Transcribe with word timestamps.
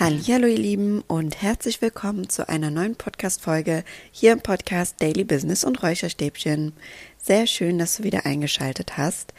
Hallo 0.00 0.46
ihr 0.46 0.56
Lieben 0.56 1.02
und 1.08 1.42
herzlich 1.42 1.82
willkommen 1.82 2.30
zu 2.30 2.48
einer 2.48 2.70
neuen 2.70 2.96
Podcast-Folge 2.96 3.84
hier 4.10 4.32
im 4.32 4.40
Podcast 4.40 4.94
Daily 5.02 5.24
Business 5.24 5.62
und 5.62 5.82
Räucherstäbchen. 5.82 6.72
Sehr 7.22 7.46
schön, 7.46 7.78
dass 7.78 7.98
du 7.98 8.02
wieder 8.02 8.24
eingeschaltet 8.24 8.96
hast. 8.96 9.34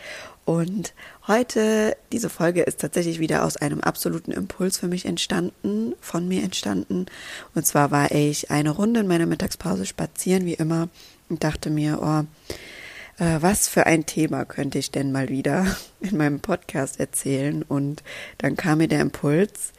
Und 0.46 0.94
heute, 1.26 1.98
diese 2.12 2.30
Folge 2.30 2.62
ist 2.62 2.80
tatsächlich 2.80 3.18
wieder 3.18 3.44
aus 3.44 3.58
einem 3.58 3.82
absoluten 3.82 4.32
Impuls 4.32 4.78
für 4.78 4.88
mich 4.88 5.08
entstanden, 5.08 5.96
von 6.00 6.28
mir 6.28 6.44
entstanden. 6.44 7.08
Und 7.56 7.66
zwar 7.66 7.90
war 7.90 8.12
ich 8.12 8.52
eine 8.52 8.70
Runde 8.70 9.00
in 9.00 9.08
meiner 9.08 9.26
Mittagspause 9.26 9.88
spazieren, 9.88 10.46
wie 10.46 10.54
immer, 10.54 10.90
und 11.28 11.44
dachte 11.44 11.72
mir, 11.72 12.00
oh, 12.04 13.24
äh, 13.24 13.42
was 13.42 13.68
für 13.68 13.88
ein 13.88 14.06
Thema 14.06 14.46
könnte 14.46 14.78
ich 14.78 14.92
denn 14.92 15.12
mal 15.12 15.30
wieder 15.30 15.76
in 16.02 16.18
meinem 16.18 16.40
Podcast 16.40 17.00
erzählen? 17.00 17.64
Und 17.64 18.04
dann 18.38 18.56
kam 18.56 18.78
mir 18.78 18.88
der 18.88 19.02
Impuls, 19.02 19.74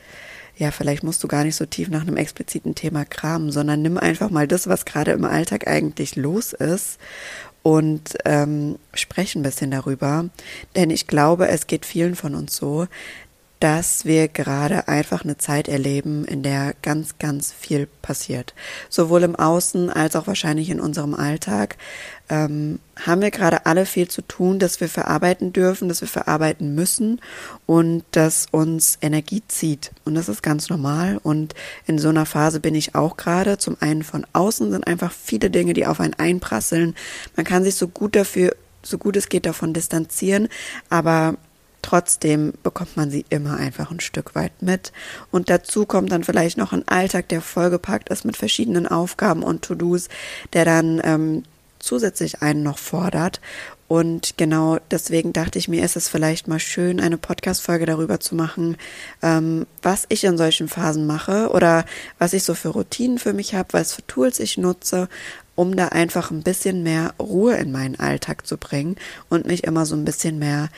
ja, 0.56 0.70
vielleicht 0.70 1.02
musst 1.02 1.22
du 1.24 1.28
gar 1.28 1.44
nicht 1.44 1.56
so 1.56 1.66
tief 1.66 1.88
nach 1.88 2.02
einem 2.02 2.16
expliziten 2.16 2.74
Thema 2.74 3.04
kramen, 3.04 3.50
sondern 3.50 3.82
nimm 3.82 3.98
einfach 3.98 4.30
mal 4.30 4.46
das, 4.46 4.66
was 4.68 4.84
gerade 4.84 5.12
im 5.12 5.24
Alltag 5.24 5.66
eigentlich 5.66 6.16
los 6.16 6.52
ist 6.52 6.98
und 7.62 8.16
ähm, 8.24 8.78
sprech 8.92 9.34
ein 9.34 9.42
bisschen 9.42 9.70
darüber. 9.70 10.28
Denn 10.76 10.90
ich 10.90 11.06
glaube, 11.06 11.48
es 11.48 11.66
geht 11.66 11.86
vielen 11.86 12.14
von 12.14 12.34
uns 12.34 12.56
so, 12.56 12.86
dass 13.62 14.04
wir 14.04 14.26
gerade 14.26 14.88
einfach 14.88 15.22
eine 15.22 15.38
Zeit 15.38 15.68
erleben, 15.68 16.24
in 16.24 16.42
der 16.42 16.74
ganz, 16.82 17.18
ganz 17.18 17.52
viel 17.52 17.86
passiert. 17.86 18.54
Sowohl 18.88 19.22
im 19.22 19.36
Außen 19.36 19.88
als 19.88 20.16
auch 20.16 20.26
wahrscheinlich 20.26 20.68
in 20.68 20.80
unserem 20.80 21.14
Alltag 21.14 21.76
ähm, 22.28 22.80
haben 23.06 23.20
wir 23.20 23.30
gerade 23.30 23.64
alle 23.64 23.86
viel 23.86 24.08
zu 24.08 24.22
tun, 24.22 24.58
dass 24.58 24.80
wir 24.80 24.88
verarbeiten 24.88 25.52
dürfen, 25.52 25.88
dass 25.88 26.00
wir 26.00 26.08
verarbeiten 26.08 26.74
müssen 26.74 27.20
und 27.64 28.02
dass 28.10 28.46
uns 28.50 28.98
Energie 29.00 29.44
zieht. 29.46 29.92
Und 30.04 30.16
das 30.16 30.28
ist 30.28 30.42
ganz 30.42 30.68
normal. 30.68 31.20
Und 31.22 31.54
in 31.86 32.00
so 32.00 32.08
einer 32.08 32.26
Phase 32.26 32.58
bin 32.58 32.74
ich 32.74 32.96
auch 32.96 33.16
gerade. 33.16 33.58
Zum 33.58 33.76
einen 33.78 34.02
von 34.02 34.26
außen 34.32 34.72
sind 34.72 34.88
einfach 34.88 35.12
viele 35.12 35.50
Dinge, 35.50 35.72
die 35.72 35.86
auf 35.86 36.00
einen 36.00 36.14
einprasseln. 36.14 36.96
Man 37.36 37.46
kann 37.46 37.62
sich 37.62 37.76
so 37.76 37.86
gut 37.86 38.16
dafür, 38.16 38.56
so 38.82 38.98
gut 38.98 39.16
es 39.16 39.28
geht 39.28 39.46
davon 39.46 39.72
distanzieren, 39.72 40.48
aber 40.90 41.36
Trotzdem 41.82 42.54
bekommt 42.62 42.96
man 42.96 43.10
sie 43.10 43.24
immer 43.28 43.56
einfach 43.56 43.90
ein 43.90 44.00
Stück 44.00 44.34
weit 44.34 44.62
mit. 44.62 44.92
Und 45.30 45.50
dazu 45.50 45.84
kommt 45.84 46.12
dann 46.12 46.24
vielleicht 46.24 46.56
noch 46.56 46.72
ein 46.72 46.86
Alltag, 46.86 47.28
der 47.28 47.40
vollgepackt 47.40 48.08
ist 48.08 48.24
mit 48.24 48.36
verschiedenen 48.36 48.86
Aufgaben 48.86 49.42
und 49.42 49.62
To-Dos, 49.62 50.08
der 50.52 50.64
dann 50.64 51.00
ähm, 51.04 51.42
zusätzlich 51.80 52.40
einen 52.40 52.62
noch 52.62 52.78
fordert. 52.78 53.40
Und 53.88 54.38
genau 54.38 54.78
deswegen 54.90 55.34
dachte 55.34 55.58
ich 55.58 55.68
mir, 55.68 55.84
ist 55.84 55.96
es 55.96 56.08
vielleicht 56.08 56.48
mal 56.48 56.60
schön, 56.60 56.98
eine 56.98 57.18
Podcast-Folge 57.18 57.84
darüber 57.84 58.20
zu 58.20 58.34
machen, 58.34 58.78
ähm, 59.20 59.66
was 59.82 60.06
ich 60.08 60.24
in 60.24 60.38
solchen 60.38 60.68
Phasen 60.68 61.06
mache 61.06 61.50
oder 61.50 61.84
was 62.18 62.32
ich 62.32 62.42
so 62.42 62.54
für 62.54 62.70
Routinen 62.70 63.18
für 63.18 63.34
mich 63.34 63.54
habe, 63.54 63.68
was 63.72 63.92
für 63.92 64.06
Tools 64.06 64.40
ich 64.40 64.56
nutze, 64.56 65.10
um 65.56 65.76
da 65.76 65.88
einfach 65.88 66.30
ein 66.30 66.42
bisschen 66.42 66.82
mehr 66.82 67.12
Ruhe 67.20 67.56
in 67.56 67.70
meinen 67.70 68.00
Alltag 68.00 68.46
zu 68.46 68.56
bringen 68.56 68.96
und 69.28 69.46
mich 69.46 69.64
immer 69.64 69.84
so 69.84 69.94
ein 69.94 70.06
bisschen 70.06 70.38
mehr 70.38 70.70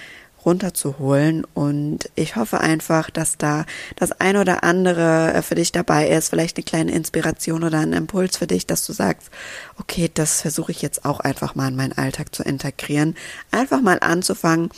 runterzuholen. 0.45 1.45
Und 1.55 2.11
ich 2.15 2.37
hoffe 2.37 2.61
einfach, 2.61 3.11
dass 3.11 3.37
da 3.39 3.65
das 3.97 4.13
ein 4.13 4.37
oder 4.37 4.65
andere 4.65 5.35
äh, 5.35 5.43
für 5.43 5.55
dich 5.55 5.73
dabei 5.73 6.09
ist, 6.09 6.31
vielleicht 6.31 6.57
eine 6.57 6.65
kleine 6.65 6.93
Inspiration 6.93 7.65
oder 7.65 7.81
ein 7.81 7.93
Impuls 7.93 8.37
für 8.37 8.47
dich, 8.47 8.67
dass 8.67 8.87
du 8.87 8.93
sagst, 8.93 9.31
okay, 9.79 10.11
das 10.13 10.43
versuche 10.43 10.73
ich 10.73 10.83
jetzt 10.83 11.05
auch 11.05 11.21
einfach 11.21 11.55
mal 11.55 11.69
in 11.69 11.77
meinen 11.77 11.97
Alltag 11.97 12.35
zu 12.35 12.43
integrieren. 12.43 13.17
Einfach 13.51 13.81
mal 13.81 13.99
anzufangen 14.01 14.71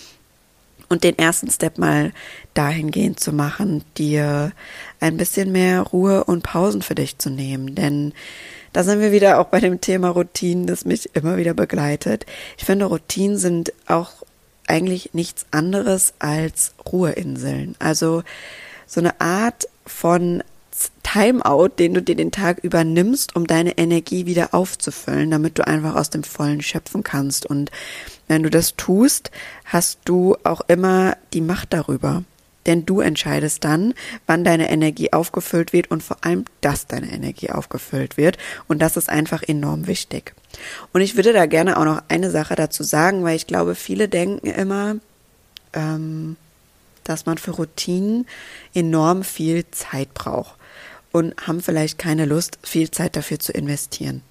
und 0.88 1.04
den 1.04 1.18
ersten 1.18 1.50
Step 1.50 1.78
mal 1.78 2.12
dahingehend 2.54 3.18
zu 3.20 3.32
machen, 3.32 3.84
dir 3.96 4.52
ein 5.00 5.16
bisschen 5.16 5.52
mehr 5.52 5.82
Ruhe 5.82 6.24
und 6.24 6.42
Pausen 6.42 6.82
für 6.82 6.94
dich 6.94 7.18
zu 7.18 7.30
nehmen. 7.30 7.74
Denn 7.74 8.12
da 8.72 8.84
sind 8.84 9.00
wir 9.00 9.12
wieder 9.12 9.40
auch 9.40 9.46
bei 9.46 9.60
dem 9.60 9.80
Thema 9.80 10.10
Routinen, 10.10 10.66
das 10.66 10.84
mich 10.84 11.10
immer 11.14 11.36
wieder 11.36 11.54
begleitet. 11.54 12.26
Ich 12.58 12.64
finde, 12.64 12.84
Routinen 12.86 13.38
sind 13.38 13.72
auch 13.86 14.12
eigentlich 14.66 15.10
nichts 15.12 15.46
anderes 15.50 16.14
als 16.18 16.74
Ruheinseln. 16.90 17.76
Also 17.78 18.22
so 18.86 19.00
eine 19.00 19.20
Art 19.20 19.68
von 19.84 20.42
Timeout, 21.02 21.70
den 21.78 21.94
du 21.94 22.02
dir 22.02 22.16
den 22.16 22.32
Tag 22.32 22.58
übernimmst, 22.58 23.36
um 23.36 23.46
deine 23.46 23.78
Energie 23.78 24.26
wieder 24.26 24.52
aufzufüllen, 24.52 25.30
damit 25.30 25.58
du 25.58 25.66
einfach 25.66 25.94
aus 25.94 26.10
dem 26.10 26.24
Vollen 26.24 26.60
schöpfen 26.62 27.02
kannst. 27.02 27.46
Und 27.46 27.70
wenn 28.28 28.42
du 28.42 28.50
das 28.50 28.76
tust, 28.76 29.30
hast 29.64 30.00
du 30.04 30.36
auch 30.44 30.60
immer 30.68 31.16
die 31.32 31.40
Macht 31.40 31.72
darüber 31.72 32.24
denn 32.66 32.84
du 32.84 33.00
entscheidest 33.00 33.64
dann, 33.64 33.94
wann 34.26 34.44
deine 34.44 34.70
Energie 34.70 35.12
aufgefüllt 35.12 35.72
wird 35.72 35.90
und 35.90 36.02
vor 36.02 36.18
allem, 36.22 36.44
dass 36.60 36.86
deine 36.86 37.10
Energie 37.10 37.50
aufgefüllt 37.50 38.16
wird. 38.16 38.38
Und 38.68 38.80
das 38.80 38.96
ist 38.96 39.08
einfach 39.08 39.42
enorm 39.42 39.86
wichtig. 39.86 40.34
Und 40.92 41.00
ich 41.00 41.16
würde 41.16 41.32
da 41.32 41.46
gerne 41.46 41.78
auch 41.78 41.84
noch 41.84 42.02
eine 42.08 42.30
Sache 42.30 42.54
dazu 42.54 42.82
sagen, 42.82 43.24
weil 43.24 43.36
ich 43.36 43.46
glaube, 43.46 43.74
viele 43.74 44.08
denken 44.08 44.46
immer, 44.46 44.96
ähm, 45.72 46.36
dass 47.04 47.26
man 47.26 47.38
für 47.38 47.52
Routinen 47.52 48.26
enorm 48.74 49.22
viel 49.22 49.64
Zeit 49.70 50.12
braucht 50.14 50.56
und 51.12 51.34
haben 51.46 51.62
vielleicht 51.62 51.98
keine 51.98 52.24
Lust, 52.24 52.58
viel 52.62 52.90
Zeit 52.90 53.16
dafür 53.16 53.38
zu 53.38 53.52
investieren. 53.52 54.22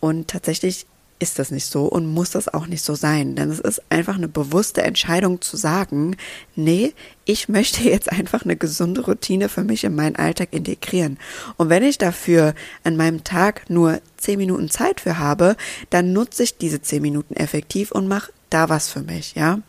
Und 0.00 0.28
tatsächlich 0.28 0.86
ist 1.20 1.38
das 1.38 1.50
nicht 1.50 1.66
so 1.66 1.84
und 1.84 2.06
muss 2.06 2.30
das 2.30 2.52
auch 2.52 2.66
nicht 2.66 2.84
so 2.84 2.94
sein. 2.94 3.36
Denn 3.36 3.50
es 3.50 3.60
ist 3.60 3.82
einfach 3.90 4.16
eine 4.16 4.26
bewusste 4.26 4.82
Entscheidung 4.82 5.40
zu 5.40 5.56
sagen, 5.56 6.16
nee, 6.56 6.94
ich 7.24 7.48
möchte 7.48 7.82
jetzt 7.84 8.10
einfach 8.10 8.44
eine 8.44 8.56
gesunde 8.56 9.02
Routine 9.02 9.48
für 9.48 9.62
mich 9.62 9.84
in 9.84 9.94
meinen 9.94 10.16
Alltag 10.16 10.48
integrieren. 10.52 11.18
Und 11.56 11.68
wenn 11.68 11.84
ich 11.84 11.98
dafür 11.98 12.54
an 12.82 12.96
meinem 12.96 13.22
Tag 13.22 13.70
nur 13.70 14.00
zehn 14.16 14.38
Minuten 14.38 14.70
Zeit 14.70 15.00
für 15.00 15.18
habe, 15.18 15.56
dann 15.90 16.12
nutze 16.12 16.42
ich 16.42 16.58
diese 16.58 16.82
zehn 16.82 17.02
Minuten 17.02 17.34
effektiv 17.34 17.92
und 17.92 18.08
mache 18.08 18.32
da 18.48 18.68
was 18.68 18.88
für 18.88 19.02
mich, 19.02 19.34
ja. 19.36 19.60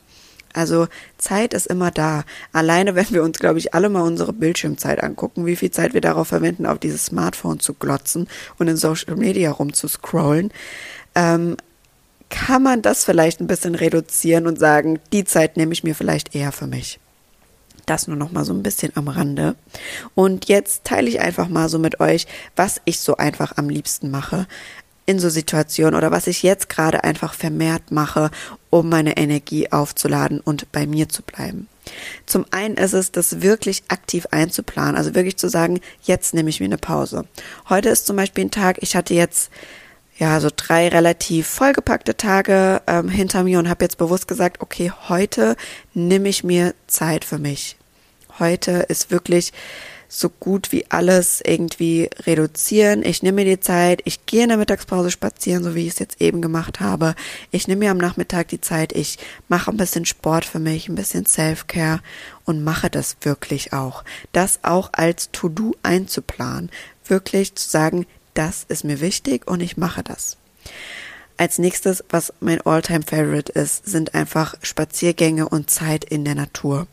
Also 0.54 0.88
Zeit 1.18 1.54
ist 1.54 1.68
immer 1.68 1.92
da. 1.92 2.24
Alleine, 2.52 2.96
wenn 2.96 3.10
wir 3.12 3.24
uns, 3.24 3.40
glaube 3.40 3.60
ich, 3.60 3.74
alle 3.74 3.90
mal 3.90 4.02
unsere 4.02 4.34
Bildschirmzeit 4.34 5.02
angucken, 5.02 5.46
wie 5.46 5.56
viel 5.56 5.72
Zeit 5.72 5.94
wir 5.94 6.02
darauf 6.02 6.28
verwenden, 6.28 6.66
auf 6.66 6.80
dieses 6.80 7.06
Smartphone 7.06 7.60
zu 7.60 7.74
glotzen 7.74 8.28
und 8.58 8.68
in 8.68 8.78
Social 8.78 9.16
Media 9.16 9.52
rumzuscrollen, 9.52 10.52
ähm, 11.16 11.58
kann 12.30 12.64
man 12.64 12.82
das 12.82 13.04
vielleicht 13.04 13.42
ein 13.42 13.48
bisschen 13.48 13.76
reduzieren 13.76 14.48
und 14.48 14.58
sagen, 14.58 15.00
die 15.12 15.26
Zeit 15.26 15.58
nehme 15.58 15.74
ich 15.74 15.84
mir 15.84 15.96
vielleicht 15.96 16.34
eher 16.34 16.52
für 16.52 16.68
mich. 16.68 17.00
Das 17.86 18.08
nur 18.08 18.16
noch 18.16 18.32
mal 18.32 18.46
so 18.46 18.54
ein 18.54 18.64
bisschen 18.64 18.92
am 18.96 19.08
Rande. 19.08 19.56
Und 20.16 20.48
jetzt 20.48 20.86
teile 20.86 21.10
ich 21.10 21.20
einfach 21.20 21.50
mal 21.50 21.68
so 21.68 21.78
mit 21.78 22.00
euch, 22.00 22.28
was 22.56 22.80
ich 22.86 23.00
so 23.00 23.18
einfach 23.18 23.58
am 23.58 23.70
liebsten 23.70 24.10
mache 24.12 24.48
in 25.06 25.20
so 25.20 25.30
Situationen 25.30 25.96
oder 25.96 26.12
was 26.12 26.28
ich 26.28 26.44
jetzt 26.44 26.70
gerade 26.70 27.04
einfach 27.04 27.34
vermehrt 27.34 27.92
mache, 27.92 28.32
um 28.70 28.88
meine 28.88 29.18
Energie 29.18 29.72
aufzuladen 29.72 30.40
und 30.40 30.72
bei 30.72 30.86
mir 30.86 31.10
zu 31.10 31.24
bleiben. 31.24 31.68
Zum 32.26 32.46
einen 32.52 32.76
ist 32.76 32.94
es, 32.94 33.12
das 33.12 33.42
wirklich 33.42 33.84
aktiv 33.88 34.28
einzuplanen, 34.32 34.96
also 34.96 35.16
wirklich 35.16 35.38
zu 35.38 35.50
sagen, 35.50 35.82
jetzt 36.04 36.34
nehme 36.34 36.50
ich 36.50 36.60
mir 36.60 36.68
eine 36.68 36.78
Pause. 36.78 37.26
Heute 37.68 37.90
ist 37.90 38.06
zum 38.06 38.16
Beispiel 38.16 38.46
ein 38.46 38.52
Tag, 38.52 38.78
ich 38.82 38.96
hatte 38.96 39.14
jetzt 39.14 39.50
ja, 40.18 40.40
so 40.40 40.50
drei 40.56 40.88
relativ 40.88 41.48
vollgepackte 41.48 42.16
Tage 42.16 42.82
ähm, 42.88 43.10
hinter 43.10 43.44
mir 43.44 43.60
und 43.60 43.70
habe 43.70 43.86
jetzt 43.86 43.98
bewusst 43.98 44.28
gesagt, 44.28 44.62
okay, 44.62 44.92
heute 45.10 45.56
nehme 45.94 46.30
ich 46.30 46.44
mir 46.44 46.76
Zeit 46.88 47.26
für 47.26 47.40
mich. 47.40 47.76
Heute 48.40 48.86
ist 48.88 49.12
wirklich 49.12 49.52
so 50.14 50.30
gut 50.30 50.74
wie 50.74 50.86
alles 50.90 51.42
irgendwie 51.46 52.10
reduzieren. 52.26 53.02
Ich 53.04 53.24
nehme 53.24 53.44
mir 53.44 53.56
die 53.56 53.62
Zeit, 53.62 54.02
ich 54.04 54.26
gehe 54.26 54.44
in 54.44 54.50
der 54.50 54.58
Mittagspause 54.58 55.10
spazieren, 55.10 55.64
so 55.64 55.74
wie 55.74 55.88
ich 55.88 55.94
es 55.94 56.00
jetzt 56.00 56.22
eben 56.22 56.42
gemacht 56.42 56.82
habe. 56.82 57.16
Ich 57.50 57.70
nehme 57.70 57.86
mir 57.86 57.92
am 57.92 57.98
Nachmittag 57.98 58.50
die 58.50 58.60
Zeit, 58.60 58.92
ich 58.92 59.18
mache 59.48 59.72
ein 59.72 59.78
bisschen 59.78 60.06
Sport 60.06 60.44
für 60.44 60.60
mich, 60.60 60.90
ein 60.90 60.96
bisschen 60.96 61.26
Self-Care 61.26 62.02
und 62.44 62.62
mache 62.62 62.90
das 62.90 63.16
wirklich 63.22 63.72
auch. 63.72 64.04
Das 64.34 64.60
auch 64.64 64.90
als 64.92 65.32
To-Do 65.32 65.76
einzuplanen. 65.82 66.72
Wirklich 67.06 67.56
zu 67.56 67.70
sagen, 67.70 68.06
das 68.34 68.66
ist 68.68 68.84
mir 68.84 69.02
wichtig 69.02 69.48
und 69.48 69.62
ich 69.62 69.78
mache 69.78 70.04
das. 70.04 70.38
Als 71.38 71.58
nächstes, 71.58 72.04
was 72.10 72.34
mein 72.40 72.62
Alltime 72.62 73.04
favorite 73.04 73.52
ist, 73.54 73.86
sind 73.86 74.14
einfach 74.14 74.56
Spaziergänge 74.62 75.50
und 75.50 75.70
Zeit 75.70 76.04
in 76.04 76.24
der 76.24 76.36
Natur. 76.36 76.88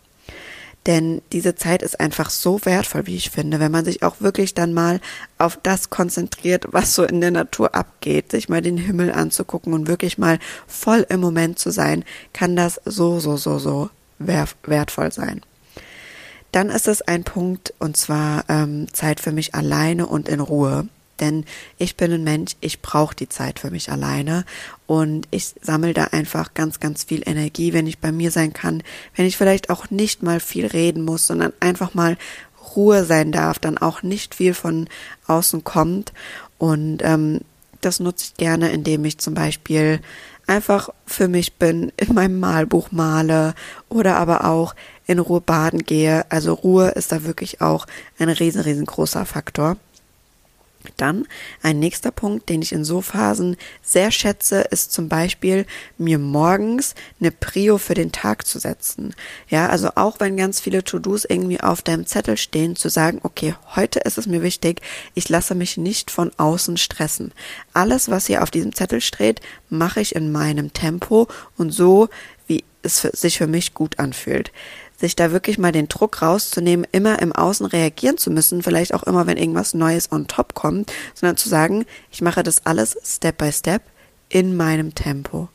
Denn 0.87 1.20
diese 1.32 1.55
Zeit 1.55 1.82
ist 1.82 2.00
einfach 2.00 2.31
so 2.31 2.64
wertvoll, 2.64 3.06
wie 3.06 3.17
ich 3.17 3.29
finde, 3.29 3.61
wenn 3.61 3.70
man 3.70 3.85
sich 3.85 4.02
auch 4.02 4.20
wirklich 4.20 4.55
dann 4.55 4.73
mal 4.73 5.00
auf 5.37 5.58
das 5.62 5.90
konzentriert, 5.90 6.64
was 6.70 6.94
so 6.94 7.05
in 7.05 7.20
der 7.20 7.31
Natur 7.31 7.75
abgeht, 7.75 8.31
sich 8.31 8.49
mal 8.49 8.62
den 8.62 8.79
Himmel 8.79 9.12
anzugucken 9.12 9.75
und 9.75 9.87
wirklich 9.87 10.17
mal 10.17 10.38
voll 10.67 11.05
im 11.11 11.20
Moment 11.20 11.58
zu 11.58 11.70
sein, 11.70 12.05
kann 12.32 12.56
das 12.56 12.81
so, 12.87 13.20
so, 13.20 13.37
so, 13.37 13.58
so 13.58 13.91
wertvoll 14.19 15.12
sein. 15.12 15.43
Dann 16.52 16.70
ist 16.70 16.88
es 16.88 17.02
ein 17.02 17.25
Punkt, 17.25 17.75
und 17.79 17.99
zwar 17.99 18.44
ähm, 18.49 18.87
Zeit 18.93 19.20
für 19.20 19.32
mich 19.32 19.55
alleine 19.55 20.06
und 20.06 20.29
in 20.29 20.41
Ruhe. 20.41 20.88
Denn 21.20 21.44
ich 21.79 21.97
bin 21.97 22.12
ein 22.12 22.25
Mensch, 22.25 22.53
ich 22.61 22.81
brauche 22.81 23.15
die 23.15 23.29
Zeit 23.29 23.59
für 23.59 23.70
mich 23.70 23.91
alleine 23.91 24.44
und 24.87 25.26
ich 25.31 25.55
sammle 25.61 25.94
da 25.94 26.05
einfach 26.05 26.55
ganz, 26.55 26.81
ganz 26.81 27.05
viel 27.05 27.23
Energie, 27.26 27.73
wenn 27.73 27.87
ich 27.87 27.99
bei 27.99 28.12
mir 28.12 28.31
sein 28.31 28.53
kann, 28.53 28.82
wenn 29.17 29.26
ich 29.26 29.37
vielleicht 29.37 29.70
auch 29.70 29.91
nicht 29.91 30.23
mal 30.23 30.41
viel 30.41 30.67
reden 30.67 31.05
muss, 31.05 31.26
sondern 31.26 31.53
einfach 31.61 31.94
mal 31.94 32.17
Ruhe 32.76 33.05
sein 33.05 33.32
darf, 33.32 33.59
dann 33.59 33.79
auch 33.79 34.03
nicht 34.03 34.35
viel 34.35 34.55
von 34.55 34.88
außen 35.26 35.65
kommt. 35.65 36.12
Und 36.59 37.03
ähm, 37.03 37.41
das 37.81 38.00
nutze 38.00 38.26
ich 38.26 38.37
gerne, 38.37 38.70
indem 38.70 39.05
ich 39.05 39.19
zum 39.19 39.35
Beispiel 39.35 40.00
einfach 40.47 40.88
für 41.06 41.29
mich 41.29 41.55
bin, 41.55 41.93
in 41.97 42.15
meinem 42.15 42.41
Malbuch 42.41 42.91
male 42.91 43.55
oder 43.88 44.17
aber 44.17 44.44
auch 44.44 44.75
in 45.06 45.19
Ruhe 45.19 45.41
baden 45.41 45.85
gehe. 45.85 46.31
Also 46.31 46.55
Ruhe 46.55 46.88
ist 46.91 47.12
da 47.12 47.25
wirklich 47.25 47.61
auch 47.61 47.87
ein 48.19 48.29
riesen, 48.29 48.61
riesengroßer 48.61 49.25
Faktor. 49.25 49.76
Dann 50.96 51.26
ein 51.62 51.79
nächster 51.79 52.11
Punkt, 52.11 52.49
den 52.49 52.62
ich 52.62 52.73
in 52.73 52.85
so 52.85 53.00
Phasen 53.00 53.56
sehr 53.82 54.11
schätze, 54.11 54.61
ist 54.61 54.93
zum 54.93 55.08
Beispiel 55.08 55.67
mir 55.96 56.19
morgens 56.19 56.94
eine 57.20 57.31
Prio 57.31 57.79
für 57.79 57.94
den 57.94 58.12
Tag 58.12 58.46
zu 58.46 58.58
setzen. 58.58 59.14
Ja, 59.49 59.69
also 59.69 59.90
auch 59.94 60.20
wenn 60.20 60.37
ganz 60.37 60.61
viele 60.61 60.85
To-Dos 60.85 61.25
irgendwie 61.25 61.61
auf 61.61 61.82
deinem 61.82 62.06
Zettel 62.06 62.37
stehen, 62.37 62.76
zu 62.76 62.88
sagen, 62.88 63.20
okay, 63.23 63.55
heute 63.76 64.00
ist 64.00 64.19
es 64.19 64.26
mir 64.26 64.43
wichtig, 64.43 64.81
ich 65.14 65.29
lasse 65.29 65.55
mich 65.55 65.76
nicht 65.76 66.11
von 66.11 66.31
außen 66.37 66.76
stressen. 66.76 67.32
Alles, 67.73 68.11
was 68.11 68.26
hier 68.26 68.43
auf 68.43 68.50
diesem 68.50 68.75
Zettel 68.75 69.00
steht, 69.00 69.41
mache 69.69 70.00
ich 70.00 70.14
in 70.14 70.32
meinem 70.32 70.73
Tempo 70.73 71.29
und 71.56 71.70
so, 71.70 72.08
wie 72.46 72.64
es 72.82 73.00
sich 73.00 73.38
für 73.38 73.46
mich 73.46 73.75
gut 73.75 73.99
anfühlt 73.99 74.52
sich 75.00 75.17
da 75.17 75.33
wirklich 75.33 75.59
mal 75.59 75.73
den 75.73 75.89
Druck 75.89 76.23
rauszunehmen, 76.23 76.87
immer 76.91 77.23
im 77.23 77.33
Außen 77.33 77.67
reagieren 77.67 78.19
zu 78.19 78.31
müssen, 78.31 78.62
vielleicht 78.62 78.95
auch 78.95 79.05
immer, 79.05 79.27
wenn 79.27 79.37
irgendwas 79.37 79.75
Neues 79.75 80.11
on 80.11 80.27
top 80.27 80.55
kommt, 80.55 80.93
sondern 81.15 81.37
zu 81.37 81.49
sagen, 81.49 81.87
ich 82.11 82.21
mache 82.21 82.43
das 82.43 82.67
alles 82.67 82.97
Step 83.05 83.39
by 83.39 83.53
Step 83.53 83.83
in 84.29 84.56
meinem 84.56 84.95
Tempo. 84.95 85.49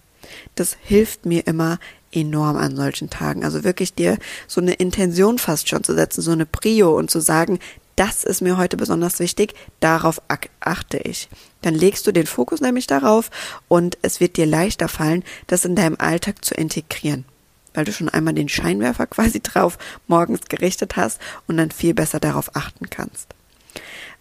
Das 0.55 0.77
hilft 0.81 1.25
mir 1.25 1.45
immer 1.45 1.77
enorm 2.11 2.57
an 2.57 2.75
solchen 2.75 3.09
Tagen. 3.09 3.43
Also 3.43 3.63
wirklich 3.63 3.93
dir 3.93 4.17
so 4.47 4.61
eine 4.61 4.73
Intention 4.73 5.39
fast 5.39 5.67
schon 5.67 5.83
zu 5.83 5.93
setzen, 5.93 6.21
so 6.21 6.31
eine 6.31 6.45
Prio 6.45 6.97
und 6.97 7.11
zu 7.11 7.19
sagen, 7.19 7.59
das 7.95 8.23
ist 8.23 8.41
mir 8.41 8.57
heute 8.57 8.77
besonders 8.77 9.19
wichtig, 9.19 9.53
darauf 9.79 10.21
achte 10.59 10.97
ich. 10.97 11.29
Dann 11.61 11.75
legst 11.75 12.07
du 12.07 12.11
den 12.11 12.25
Fokus 12.25 12.61
nämlich 12.61 12.87
darauf 12.87 13.29
und 13.67 13.97
es 14.01 14.19
wird 14.19 14.37
dir 14.37 14.47
leichter 14.47 14.87
fallen, 14.87 15.23
das 15.47 15.65
in 15.65 15.75
deinem 15.75 15.97
Alltag 15.99 16.43
zu 16.43 16.55
integrieren 16.55 17.25
weil 17.73 17.85
du 17.85 17.93
schon 17.93 18.09
einmal 18.09 18.33
den 18.33 18.49
Scheinwerfer 18.49 19.07
quasi 19.07 19.41
drauf 19.41 19.77
morgens 20.07 20.41
gerichtet 20.45 20.95
hast 20.95 21.19
und 21.47 21.57
dann 21.57 21.71
viel 21.71 21.93
besser 21.93 22.19
darauf 22.19 22.55
achten 22.55 22.89
kannst. 22.89 23.27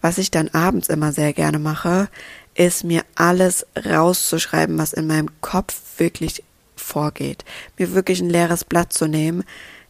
Was 0.01 0.17
ich 0.17 0.31
dann 0.31 0.49
abends 0.49 0.89
immer 0.89 1.13
sehr 1.13 1.33
gerne 1.33 1.59
mache, 1.59 2.09
ist 2.55 2.83
mir 2.83 3.03
alles 3.15 3.65
rauszuschreiben, 3.85 4.77
was 4.77 4.93
in 4.93 5.07
meinem 5.07 5.29
Kopf 5.41 5.79
wirklich 5.97 6.43
vorgeht. 6.75 7.45
Mir 7.77 7.93
wirklich 7.93 8.19
ein 8.19 8.29
leeres 8.29 8.65
Blatt 8.65 8.93
zu 8.93 9.07
nehmen, 9.07 9.43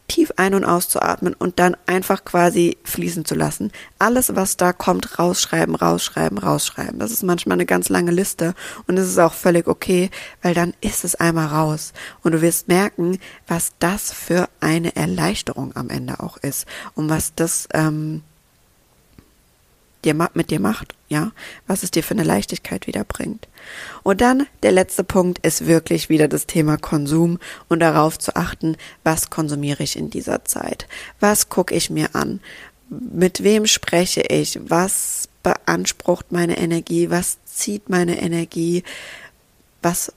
tief 0.08 0.32
ein- 0.36 0.54
und 0.54 0.64
auszuatmen 0.64 1.34
und 1.34 1.58
dann 1.58 1.76
einfach 1.86 2.24
quasi 2.24 2.76
fließen 2.84 3.24
zu 3.24 3.34
lassen. 3.34 3.72
Alles, 3.98 4.36
was 4.36 4.56
da 4.56 4.72
kommt, 4.72 5.18
rausschreiben, 5.18 5.74
rausschreiben, 5.74 6.38
rausschreiben. 6.38 6.98
Das 6.98 7.10
ist 7.10 7.22
manchmal 7.22 7.56
eine 7.56 7.66
ganz 7.66 7.88
lange 7.88 8.10
Liste 8.10 8.54
und 8.86 8.98
es 8.98 9.08
ist 9.08 9.18
auch 9.18 9.34
völlig 9.34 9.66
okay, 9.66 10.10
weil 10.42 10.54
dann 10.54 10.74
ist 10.80 11.04
es 11.04 11.14
einmal 11.14 11.46
raus 11.46 11.92
und 12.22 12.32
du 12.32 12.42
wirst 12.42 12.68
merken, 12.68 13.18
was 13.46 13.72
das 13.78 14.12
für 14.12 14.48
eine 14.60 14.94
Erleichterung 14.94 15.74
am 15.74 15.88
Ende 15.88 16.20
auch 16.20 16.36
ist 16.36 16.66
und 16.94 17.08
was 17.08 17.34
das 17.34 17.68
ähm, 17.72 18.22
dir 20.04 20.14
mit 20.34 20.50
dir 20.50 20.60
macht, 20.60 20.94
ja, 21.08 21.32
was 21.66 21.82
es 21.82 21.90
dir 21.90 22.02
für 22.02 22.14
eine 22.14 22.24
Leichtigkeit 22.24 22.86
wieder 22.86 23.04
bringt. 23.04 23.48
Und 24.02 24.20
dann 24.20 24.46
der 24.62 24.72
letzte 24.72 25.04
Punkt 25.04 25.44
ist 25.44 25.66
wirklich 25.66 26.08
wieder 26.08 26.28
das 26.28 26.46
Thema 26.46 26.76
Konsum 26.76 27.38
und 27.68 27.80
darauf 27.80 28.18
zu 28.18 28.36
achten, 28.36 28.76
was 29.02 29.30
konsumiere 29.30 29.82
ich 29.82 29.96
in 29.96 30.10
dieser 30.10 30.44
Zeit? 30.44 30.86
Was 31.20 31.48
gucke 31.48 31.74
ich 31.74 31.90
mir 31.90 32.14
an? 32.14 32.40
Mit 32.88 33.42
wem 33.42 33.66
spreche 33.66 34.22
ich? 34.22 34.58
Was 34.62 35.28
beansprucht 35.42 36.32
meine 36.32 36.58
Energie? 36.58 37.10
Was 37.10 37.38
zieht 37.44 37.88
meine 37.88 38.20
Energie? 38.20 38.84
Was 39.82 40.12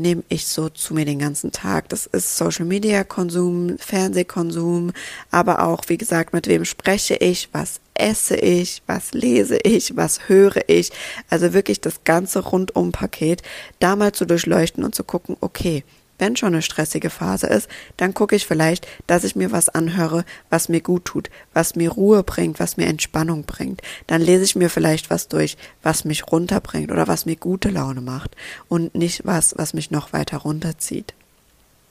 nehme 0.00 0.22
ich 0.28 0.46
so 0.46 0.68
zu 0.68 0.94
mir 0.94 1.04
den 1.04 1.18
ganzen 1.18 1.52
Tag. 1.52 1.88
Das 1.90 2.06
ist 2.06 2.36
Social 2.36 2.64
Media 2.64 3.04
Konsum, 3.04 3.78
Fernsehkonsum, 3.78 4.92
aber 5.30 5.62
auch, 5.64 5.84
wie 5.88 5.98
gesagt, 5.98 6.32
mit 6.32 6.46
wem 6.46 6.64
spreche 6.64 7.14
ich, 7.16 7.48
was 7.52 7.80
esse 7.94 8.36
ich, 8.36 8.82
was 8.86 9.12
lese 9.12 9.58
ich, 9.62 9.96
was 9.96 10.28
höre 10.28 10.68
ich. 10.68 10.90
Also 11.28 11.52
wirklich 11.52 11.80
das 11.80 12.04
ganze 12.04 12.40
Rundum-Paket 12.40 13.42
da 13.78 13.96
mal 13.96 14.12
zu 14.12 14.24
durchleuchten 14.24 14.84
und 14.84 14.94
zu 14.94 15.04
gucken, 15.04 15.36
okay, 15.40 15.84
wenn 16.20 16.36
schon 16.36 16.54
eine 16.54 16.62
stressige 16.62 17.10
Phase 17.10 17.46
ist, 17.46 17.68
dann 17.96 18.14
gucke 18.14 18.36
ich 18.36 18.46
vielleicht, 18.46 18.86
dass 19.06 19.24
ich 19.24 19.36
mir 19.36 19.52
was 19.52 19.68
anhöre, 19.68 20.24
was 20.48 20.68
mir 20.68 20.80
gut 20.80 21.04
tut, 21.04 21.30
was 21.52 21.74
mir 21.74 21.90
Ruhe 21.90 22.22
bringt, 22.22 22.60
was 22.60 22.76
mir 22.76 22.86
Entspannung 22.86 23.44
bringt. 23.44 23.82
Dann 24.06 24.20
lese 24.20 24.44
ich 24.44 24.56
mir 24.56 24.70
vielleicht 24.70 25.10
was 25.10 25.28
durch, 25.28 25.56
was 25.82 26.04
mich 26.04 26.30
runterbringt 26.30 26.92
oder 26.92 27.08
was 27.08 27.26
mir 27.26 27.36
gute 27.36 27.70
Laune 27.70 28.00
macht 28.00 28.36
und 28.68 28.94
nicht 28.94 29.24
was, 29.24 29.54
was 29.56 29.74
mich 29.74 29.90
noch 29.90 30.12
weiter 30.12 30.38
runterzieht. 30.38 31.14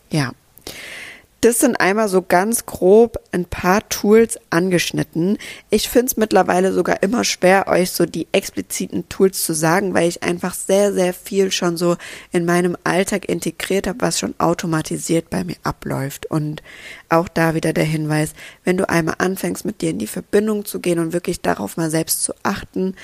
Ja. 0.10 0.32
Das 1.41 1.59
sind 1.59 1.80
einmal 1.80 2.09
so 2.09 2.21
ganz 2.21 2.65
grob 2.65 3.18
ein 3.31 3.45
paar 3.45 3.88
Tools 3.88 4.38
angeschnitten. 4.50 5.38
Ich 5.69 5.88
finde 5.88 6.07
es 6.07 6.18
mittlerweile 6.18 6.74
sogar 6.74 7.01
immer 7.01 7.24
schwer, 7.24 7.69
euch 7.69 7.91
so 7.91 8.06
die 8.06 8.27
expliziten 8.33 9.07
Tools 9.07 9.45
zu 9.45 9.53
sagen, 9.53 9.94
weil 9.94 10.09
ich 10.09 10.21
einfach 10.21 10.53
sehr, 10.53 10.91
sehr 10.91 11.13
viel 11.13 11.50
schon 11.53 11.77
so 11.77 11.95
in 12.33 12.44
meinem 12.44 12.75
Alltag 12.83 13.30
integriert 13.30 13.88
habe, 13.88 14.01
was 14.01 14.19
schon 14.19 14.36
automatisiert 14.38 15.30
bei 15.30 15.45
mir 15.45 15.56
abläuft. 15.63 16.25
Und 16.25 16.62
auch 17.07 17.30
da 17.30 17.56
wieder 17.56 17.71
der 17.71 17.86
Hinweis, 17.86 18.33
wenn 18.65 18.75
du 18.75 18.89
einmal 18.89 19.15
anfängst, 19.19 19.63
mit 19.63 19.80
dir 19.80 19.91
in 19.91 20.00
die 20.00 20.07
Verbindung 20.07 20.65
zu 20.65 20.81
gehen 20.81 21.00
und 21.00 21.13
wirklich 21.13 21.39
darauf 21.39 21.77
mal 21.77 21.89
selbst 21.89 22.21
zu 22.21 22.33
achten, 22.44 22.95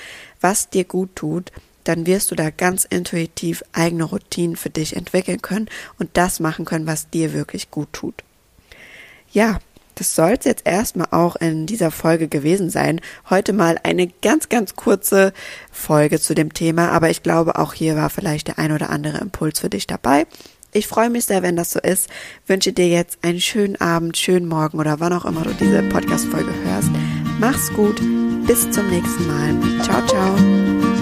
was 0.42 0.68
dir 0.68 0.84
gut 0.84 1.16
tut, 1.16 1.52
dann 1.84 2.04
wirst 2.04 2.30
du 2.30 2.34
da 2.34 2.50
ganz 2.50 2.84
intuitiv 2.84 3.62
eigene 3.72 4.04
Routinen 4.04 4.56
für 4.56 4.70
dich 4.70 4.94
entwickeln 4.94 5.40
können 5.40 5.70
und 5.98 6.10
das 6.14 6.38
machen 6.38 6.66
können, 6.66 6.86
was 6.86 7.08
dir 7.08 7.32
wirklich 7.32 7.70
gut 7.70 7.88
tut. 7.94 8.25
Ja, 9.36 9.58
das 9.96 10.14
soll 10.14 10.36
es 10.38 10.46
jetzt 10.46 10.66
erstmal 10.66 11.08
auch 11.10 11.36
in 11.36 11.66
dieser 11.66 11.90
Folge 11.90 12.26
gewesen 12.26 12.70
sein. 12.70 13.02
Heute 13.28 13.52
mal 13.52 13.78
eine 13.82 14.06
ganz, 14.22 14.48
ganz 14.48 14.76
kurze 14.76 15.34
Folge 15.70 16.18
zu 16.18 16.34
dem 16.34 16.54
Thema, 16.54 16.90
aber 16.90 17.10
ich 17.10 17.22
glaube, 17.22 17.58
auch 17.58 17.74
hier 17.74 17.96
war 17.96 18.08
vielleicht 18.08 18.48
der 18.48 18.58
ein 18.58 18.72
oder 18.72 18.88
andere 18.88 19.18
Impuls 19.18 19.60
für 19.60 19.68
dich 19.68 19.86
dabei. 19.86 20.26
Ich 20.72 20.86
freue 20.86 21.10
mich 21.10 21.26
sehr, 21.26 21.42
wenn 21.42 21.54
das 21.54 21.70
so 21.70 21.80
ist. 21.80 22.08
Wünsche 22.46 22.72
dir 22.72 22.88
jetzt 22.88 23.18
einen 23.20 23.42
schönen 23.42 23.78
Abend, 23.78 24.16
schönen 24.16 24.48
Morgen 24.48 24.78
oder 24.78 25.00
wann 25.00 25.12
auch 25.12 25.26
immer 25.26 25.42
du 25.42 25.52
diese 25.52 25.82
Podcast-Folge 25.82 26.54
hörst. 26.64 26.88
Mach's 27.38 27.70
gut. 27.74 28.00
Bis 28.46 28.70
zum 28.70 28.88
nächsten 28.88 29.26
Mal. 29.26 29.82
Ciao, 29.82 30.06
ciao. 30.06 30.95